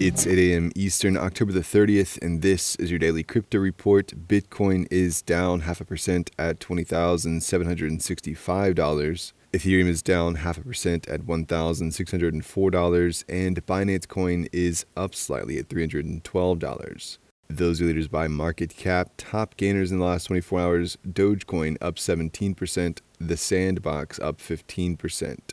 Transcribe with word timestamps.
It's 0.00 0.26
8 0.26 0.36
a.m. 0.38 0.72
Eastern, 0.74 1.18
October 1.18 1.52
the 1.52 1.60
30th, 1.60 2.16
and 2.22 2.40
this 2.40 2.74
is 2.76 2.90
your 2.90 2.98
daily 2.98 3.22
crypto 3.22 3.58
report. 3.58 4.26
Bitcoin 4.26 4.86
is 4.90 5.20
down 5.20 5.60
half 5.60 5.82
a 5.82 5.84
percent 5.84 6.30
at 6.38 6.58
$20,765. 6.58 9.32
Ethereum 9.52 9.88
is 9.88 10.00
down 10.00 10.36
half 10.36 10.56
a 10.56 10.62
percent 10.62 11.06
at 11.06 11.26
$1,604, 11.26 13.24
and 13.28 13.66
Binance 13.66 14.08
Coin 14.08 14.48
is 14.54 14.86
up 14.96 15.14
slightly 15.14 15.58
at 15.58 15.68
$312. 15.68 17.18
Those 17.50 17.82
are 17.82 17.84
leaders 17.84 18.08
by 18.08 18.26
market 18.26 18.74
cap. 18.74 19.10
Top 19.18 19.58
gainers 19.58 19.92
in 19.92 19.98
the 19.98 20.06
last 20.06 20.28
24 20.28 20.60
hours 20.60 20.96
Dogecoin 21.06 21.76
up 21.82 21.96
17%, 21.96 23.00
The 23.18 23.36
Sandbox 23.36 24.18
up 24.18 24.38
15%. 24.38 25.52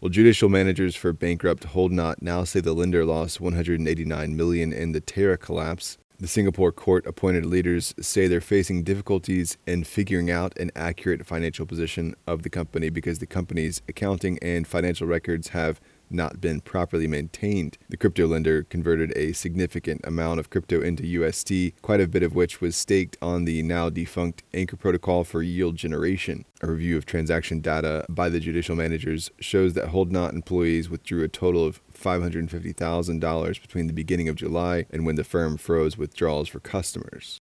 Well, 0.00 0.10
judicial 0.10 0.48
managers 0.48 0.94
for 0.94 1.12
bankrupt 1.12 1.64
Hodlnaut 1.64 2.22
now 2.22 2.44
say 2.44 2.60
the 2.60 2.72
lender 2.72 3.04
lost 3.04 3.40
189 3.40 4.36
million 4.36 4.72
in 4.72 4.92
the 4.92 5.00
Terra 5.00 5.36
collapse. 5.36 5.98
The 6.20 6.28
Singapore 6.28 6.70
court 6.70 7.04
appointed 7.04 7.44
leaders 7.44 7.96
say 8.00 8.28
they're 8.28 8.40
facing 8.40 8.84
difficulties 8.84 9.58
in 9.66 9.82
figuring 9.82 10.30
out 10.30 10.56
an 10.56 10.70
accurate 10.76 11.26
financial 11.26 11.66
position 11.66 12.14
of 12.28 12.44
the 12.44 12.48
company 12.48 12.90
because 12.90 13.18
the 13.18 13.26
company's 13.26 13.82
accounting 13.88 14.38
and 14.40 14.68
financial 14.68 15.08
records 15.08 15.48
have 15.48 15.80
not 16.10 16.40
been 16.40 16.60
properly 16.60 17.06
maintained. 17.06 17.78
The 17.88 17.96
crypto 17.96 18.26
lender 18.26 18.62
converted 18.64 19.12
a 19.16 19.32
significant 19.32 20.00
amount 20.04 20.40
of 20.40 20.50
crypto 20.50 20.80
into 20.80 21.02
USD, 21.02 21.74
quite 21.82 22.00
a 22.00 22.08
bit 22.08 22.22
of 22.22 22.34
which 22.34 22.60
was 22.60 22.76
staked 22.76 23.16
on 23.20 23.44
the 23.44 23.62
now 23.62 23.90
defunct 23.90 24.42
Anchor 24.54 24.76
protocol 24.76 25.24
for 25.24 25.42
yield 25.42 25.76
generation. 25.76 26.44
A 26.60 26.70
review 26.70 26.96
of 26.96 27.06
transaction 27.06 27.60
data 27.60 28.04
by 28.08 28.28
the 28.28 28.40
judicial 28.40 28.76
managers 28.76 29.30
shows 29.38 29.74
that 29.74 29.90
Hodlnaut 29.90 30.32
employees 30.32 30.90
withdrew 30.90 31.22
a 31.22 31.28
total 31.28 31.64
of 31.64 31.80
$550,000 31.92 33.62
between 33.62 33.86
the 33.86 33.92
beginning 33.92 34.28
of 34.28 34.36
July 34.36 34.86
and 34.90 35.06
when 35.06 35.16
the 35.16 35.24
firm 35.24 35.56
froze 35.56 35.96
withdrawals 35.96 36.48
for 36.48 36.60
customers. 36.60 37.38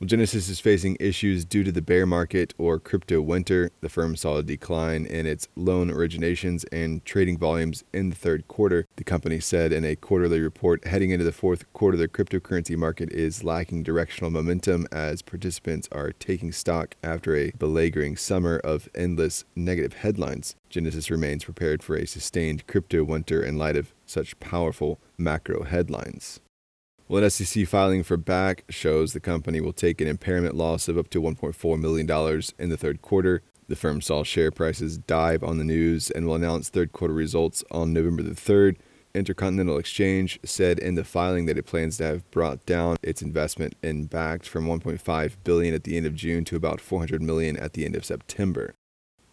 Well, 0.00 0.08
Genesis 0.08 0.48
is 0.48 0.58
facing 0.58 0.96
issues 0.98 1.44
due 1.44 1.62
to 1.62 1.70
the 1.70 1.80
bear 1.80 2.04
market 2.04 2.52
or 2.58 2.80
crypto 2.80 3.22
winter. 3.22 3.70
The 3.80 3.88
firm 3.88 4.16
saw 4.16 4.38
a 4.38 4.42
decline 4.42 5.06
in 5.06 5.24
its 5.24 5.46
loan 5.54 5.88
originations 5.88 6.64
and 6.72 7.04
trading 7.04 7.38
volumes 7.38 7.84
in 7.92 8.10
the 8.10 8.16
third 8.16 8.48
quarter. 8.48 8.86
The 8.96 9.04
company 9.04 9.38
said 9.38 9.72
in 9.72 9.84
a 9.84 9.94
quarterly 9.94 10.40
report 10.40 10.84
heading 10.84 11.10
into 11.10 11.24
the 11.24 11.30
fourth 11.30 11.72
quarter, 11.72 11.96
the 11.96 12.08
cryptocurrency 12.08 12.76
market 12.76 13.12
is 13.12 13.44
lacking 13.44 13.84
directional 13.84 14.32
momentum 14.32 14.88
as 14.90 15.22
participants 15.22 15.88
are 15.92 16.10
taking 16.10 16.50
stock 16.50 16.96
after 17.04 17.36
a 17.36 17.52
belaboring 17.52 18.16
summer 18.16 18.58
of 18.64 18.88
endless 18.96 19.44
negative 19.54 19.92
headlines. 19.92 20.56
Genesis 20.68 21.08
remains 21.08 21.44
prepared 21.44 21.84
for 21.84 21.94
a 21.94 22.04
sustained 22.04 22.66
crypto 22.66 23.04
winter 23.04 23.44
in 23.44 23.56
light 23.56 23.76
of 23.76 23.94
such 24.06 24.40
powerful 24.40 24.98
macro 25.16 25.62
headlines. 25.62 26.40
Well, 27.06 27.22
an 27.22 27.28
SEC 27.28 27.66
filing 27.66 28.02
for 28.02 28.16
Bakkt 28.16 28.62
shows 28.70 29.12
the 29.12 29.20
company 29.20 29.60
will 29.60 29.74
take 29.74 30.00
an 30.00 30.08
impairment 30.08 30.54
loss 30.54 30.88
of 30.88 30.96
up 30.96 31.10
to 31.10 31.20
$1.4 31.20 31.78
million 31.78 32.42
in 32.58 32.70
the 32.70 32.78
third 32.78 33.02
quarter. 33.02 33.42
The 33.68 33.76
firm 33.76 34.00
saw 34.00 34.24
share 34.24 34.50
prices 34.50 34.96
dive 34.96 35.44
on 35.44 35.58
the 35.58 35.64
news 35.64 36.10
and 36.10 36.26
will 36.26 36.34
announce 36.34 36.70
third 36.70 36.92
quarter 36.92 37.12
results 37.12 37.62
on 37.70 37.92
November 37.92 38.22
the 38.22 38.30
3rd. 38.30 38.76
Intercontinental 39.14 39.76
Exchange 39.76 40.40
said 40.44 40.78
in 40.78 40.94
the 40.94 41.04
filing 41.04 41.44
that 41.44 41.58
it 41.58 41.66
plans 41.66 41.98
to 41.98 42.04
have 42.04 42.30
brought 42.30 42.64
down 42.64 42.96
its 43.02 43.20
investment 43.20 43.74
in 43.82 44.08
Bakkt 44.08 44.46
from 44.46 44.66
1.5 44.66 45.32
billion 45.44 45.74
at 45.74 45.84
the 45.84 45.98
end 45.98 46.06
of 46.06 46.14
June 46.14 46.42
to 46.46 46.56
about 46.56 46.80
400 46.80 47.20
million 47.20 47.58
at 47.58 47.74
the 47.74 47.84
end 47.84 47.96
of 47.96 48.06
September. 48.06 48.74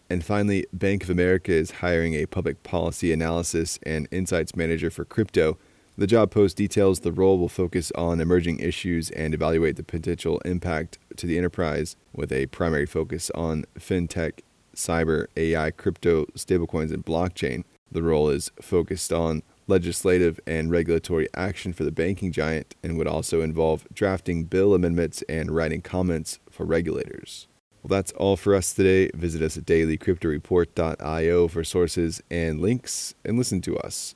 And 0.09 0.25
finally, 0.25 0.65
Bank 0.73 1.03
of 1.03 1.09
America 1.09 1.53
is 1.53 1.71
hiring 1.71 2.15
a 2.15 2.25
public 2.25 2.63
policy 2.63 3.13
analysis 3.13 3.79
and 3.83 4.09
insights 4.11 4.57
manager 4.57 4.91
for 4.91 5.05
crypto 5.05 5.57
the 6.01 6.07
job 6.07 6.31
post 6.31 6.57
details 6.57 7.01
the 7.01 7.11
role 7.11 7.37
will 7.37 7.47
focus 7.47 7.91
on 7.93 8.19
emerging 8.19 8.59
issues 8.59 9.11
and 9.11 9.35
evaluate 9.35 9.75
the 9.75 9.83
potential 9.83 10.39
impact 10.43 10.97
to 11.15 11.27
the 11.27 11.37
enterprise 11.37 11.95
with 12.11 12.31
a 12.31 12.47
primary 12.47 12.87
focus 12.87 13.29
on 13.35 13.63
fintech, 13.77 14.39
cyber, 14.75 15.27
AI, 15.37 15.69
crypto, 15.69 16.25
stablecoins, 16.35 16.91
and 16.91 17.05
blockchain. 17.05 17.63
The 17.91 18.01
role 18.01 18.29
is 18.29 18.49
focused 18.59 19.13
on 19.13 19.43
legislative 19.67 20.39
and 20.47 20.71
regulatory 20.71 21.27
action 21.35 21.71
for 21.71 21.83
the 21.83 21.91
banking 21.91 22.31
giant 22.31 22.73
and 22.81 22.97
would 22.97 23.07
also 23.07 23.41
involve 23.41 23.85
drafting 23.93 24.45
bill 24.45 24.73
amendments 24.73 25.23
and 25.29 25.51
writing 25.51 25.83
comments 25.83 26.39
for 26.49 26.65
regulators. 26.65 27.47
Well, 27.83 27.89
that's 27.89 28.11
all 28.13 28.37
for 28.37 28.55
us 28.55 28.73
today. 28.73 29.11
Visit 29.13 29.43
us 29.43 29.55
at 29.55 29.65
dailycryptoreport.io 29.65 31.47
for 31.47 31.63
sources 31.63 32.23
and 32.31 32.59
links 32.59 33.13
and 33.23 33.37
listen 33.37 33.61
to 33.61 33.77
us 33.77 34.15